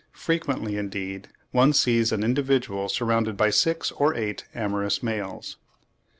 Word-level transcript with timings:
Frequently, 0.17 0.77
indeed, 0.77 1.27
one 1.51 1.73
sees 1.73 2.11
an 2.11 2.23
individual 2.23 2.89
surrounded 2.89 3.37
by 3.37 3.51
six 3.51 3.91
or 3.91 4.15
eight 4.15 4.45
amorous 4.55 5.03
males." 5.03 5.57